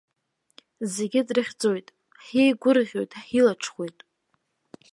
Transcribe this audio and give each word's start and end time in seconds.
Зегьы 0.93 1.21
дрыхьӡоит, 1.27 1.87
ҳиеигәырӷьоит, 2.25 3.11
ҳилаҽхәоит. 3.27 3.97